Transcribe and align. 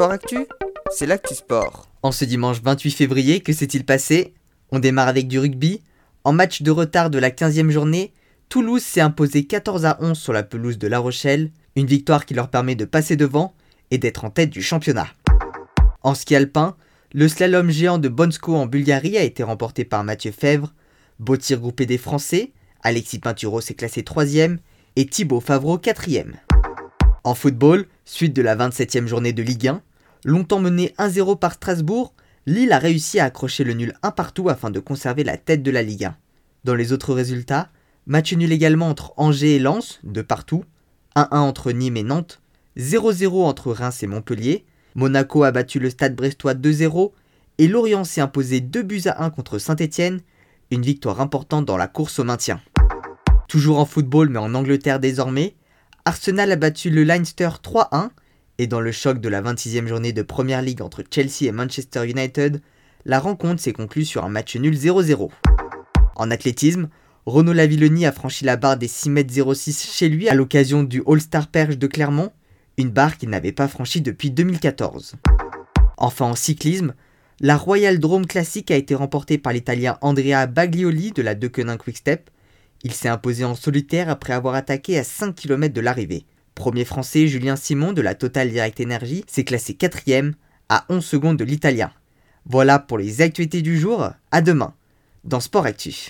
Sport 0.00 0.12
Actu, 0.12 0.46
c'est 0.90 1.04
l'actu 1.04 1.34
sport. 1.34 1.86
En 2.02 2.10
ce 2.10 2.24
dimanche 2.24 2.62
28 2.62 2.90
février, 2.92 3.40
que 3.40 3.52
s'est-il 3.52 3.84
passé? 3.84 4.32
On 4.70 4.78
démarre 4.78 5.08
avec 5.08 5.28
du 5.28 5.38
rugby. 5.38 5.82
En 6.24 6.32
match 6.32 6.62
de 6.62 6.70
retard 6.70 7.10
de 7.10 7.18
la 7.18 7.28
15e 7.28 7.68
journée, 7.68 8.14
Toulouse 8.48 8.82
s'est 8.82 9.02
imposé 9.02 9.44
14 9.44 9.84
à 9.84 9.98
11 10.00 10.18
sur 10.18 10.32
la 10.32 10.42
pelouse 10.42 10.78
de 10.78 10.88
La 10.88 11.00
Rochelle, 11.00 11.50
une 11.76 11.84
victoire 11.84 12.24
qui 12.24 12.32
leur 12.32 12.48
permet 12.48 12.76
de 12.76 12.86
passer 12.86 13.16
devant 13.16 13.52
et 13.90 13.98
d'être 13.98 14.24
en 14.24 14.30
tête 14.30 14.48
du 14.48 14.62
championnat. 14.62 15.08
En 16.00 16.14
ski 16.14 16.34
alpin, 16.34 16.76
le 17.12 17.28
slalom 17.28 17.68
géant 17.68 17.98
de 17.98 18.08
Bonsko 18.08 18.56
en 18.56 18.64
Bulgarie 18.64 19.18
a 19.18 19.22
été 19.22 19.42
remporté 19.42 19.84
par 19.84 20.02
Mathieu 20.02 20.32
Fèvre, 20.32 20.72
beau 21.18 21.36
tir 21.36 21.60
groupé 21.60 21.84
des 21.84 21.98
Français, 21.98 22.52
Alexis 22.82 23.18
Pinturo 23.18 23.60
s'est 23.60 23.74
classé 23.74 24.00
3ème 24.00 24.60
et 24.96 25.04
Thibaut 25.04 25.40
Favreau 25.40 25.76
4ème. 25.76 26.36
En 27.22 27.34
football, 27.34 27.84
suite 28.06 28.32
de 28.32 28.40
la 28.40 28.56
27e 28.56 29.06
journée 29.06 29.34
de 29.34 29.42
Ligue 29.42 29.68
1, 29.68 29.82
longtemps 30.24 30.60
mené 30.60 30.94
1-0 30.98 31.38
par 31.38 31.54
Strasbourg, 31.54 32.14
Lille 32.46 32.72
a 32.72 32.78
réussi 32.78 33.20
à 33.20 33.26
accrocher 33.26 33.64
le 33.64 33.74
nul 33.74 33.94
un 34.02 34.10
partout 34.10 34.48
afin 34.48 34.70
de 34.70 34.80
conserver 34.80 35.24
la 35.24 35.36
tête 35.36 35.62
de 35.62 35.70
la 35.70 35.82
Ligue 35.82 36.04
1. 36.04 36.16
Dans 36.64 36.74
les 36.74 36.92
autres 36.92 37.14
résultats, 37.14 37.68
match 38.06 38.32
nul 38.32 38.52
également 38.52 38.88
entre 38.88 39.12
Angers 39.16 39.56
et 39.56 39.58
Lens, 39.58 40.00
de 40.04 40.22
partout, 40.22 40.64
1-1 41.16 41.36
entre 41.36 41.72
Nîmes 41.72 41.96
et 41.96 42.02
Nantes, 42.02 42.40
0-0 42.76 43.44
entre 43.44 43.72
Reims 43.72 44.02
et 44.02 44.06
Montpellier, 44.06 44.64
Monaco 44.94 45.44
a 45.44 45.52
battu 45.52 45.78
le 45.78 45.90
stade 45.90 46.16
brestois 46.16 46.54
2-0 46.54 47.12
et 47.58 47.68
Lorient 47.68 48.04
s'est 48.04 48.20
imposé 48.20 48.60
2 48.60 48.82
buts 48.82 49.02
à 49.06 49.24
1 49.24 49.30
contre 49.30 49.58
Saint-Etienne, 49.58 50.20
une 50.70 50.82
victoire 50.82 51.20
importante 51.20 51.66
dans 51.66 51.76
la 51.76 51.88
course 51.88 52.18
au 52.18 52.24
maintien. 52.24 52.60
Toujours 53.48 53.78
en 53.78 53.84
football 53.84 54.28
mais 54.28 54.38
en 54.38 54.54
Angleterre 54.54 55.00
désormais, 55.00 55.56
Arsenal 56.04 56.52
a 56.52 56.56
battu 56.56 56.90
le 56.90 57.04
Leinster 57.04 57.50
3-1 57.62 58.10
et 58.60 58.66
dans 58.66 58.82
le 58.82 58.92
choc 58.92 59.22
de 59.22 59.28
la 59.30 59.40
26e 59.40 59.86
journée 59.86 60.12
de 60.12 60.20
Première 60.20 60.60
League 60.60 60.82
entre 60.82 61.02
Chelsea 61.10 61.44
et 61.44 61.50
Manchester 61.50 62.06
United, 62.06 62.60
la 63.06 63.18
rencontre 63.18 63.62
s'est 63.62 63.72
conclue 63.72 64.04
sur 64.04 64.22
un 64.22 64.28
match 64.28 64.54
nul 64.54 64.76
0-0. 64.76 65.30
En 66.14 66.30
athlétisme, 66.30 66.90
Renaud 67.24 67.54
Lavillenie 67.54 68.04
a 68.04 68.12
franchi 68.12 68.44
la 68.44 68.58
barre 68.58 68.76
des 68.76 68.86
6m06 68.86 69.90
chez 69.90 70.10
lui 70.10 70.28
à 70.28 70.34
l'occasion 70.34 70.82
du 70.82 71.02
All-Star 71.06 71.46
Perche 71.46 71.78
de 71.78 71.86
Clermont, 71.86 72.32
une 72.76 72.90
barre 72.90 73.16
qu'il 73.16 73.30
n'avait 73.30 73.50
pas 73.52 73.66
franchie 73.66 74.02
depuis 74.02 74.30
2014. 74.30 75.14
Enfin 75.96 76.26
en 76.26 76.34
cyclisme, 76.34 76.92
la 77.40 77.56
Royal 77.56 77.98
Drome 77.98 78.26
Classic 78.26 78.70
a 78.70 78.76
été 78.76 78.94
remportée 78.94 79.38
par 79.38 79.54
l'Italien 79.54 79.96
Andrea 80.02 80.46
Baglioli 80.46 81.12
de 81.12 81.22
la 81.22 81.34
Deceuninck 81.34 81.84
Quickstep, 81.84 82.28
il 82.84 82.92
s'est 82.92 83.08
imposé 83.08 83.42
en 83.42 83.54
solitaire 83.54 84.10
après 84.10 84.34
avoir 84.34 84.54
attaqué 84.54 84.98
à 84.98 85.04
5 85.04 85.34
km 85.34 85.72
de 85.72 85.80
l'arrivée. 85.80 86.26
Premier 86.54 86.84
français, 86.84 87.26
Julien 87.26 87.56
Simon 87.56 87.92
de 87.92 88.02
la 88.02 88.14
Total 88.14 88.50
Direct 88.50 88.80
Energy 88.80 89.24
s'est 89.26 89.44
classé 89.44 89.74
quatrième 89.74 90.34
à 90.68 90.84
11 90.88 91.04
secondes 91.04 91.36
de 91.36 91.44
l'italien. 91.44 91.92
Voilà 92.46 92.78
pour 92.78 92.98
les 92.98 93.22
actualités 93.22 93.62
du 93.62 93.78
jour, 93.78 94.10
à 94.30 94.40
demain 94.40 94.74
dans 95.24 95.40
Sport 95.40 95.66
Actif. 95.66 96.08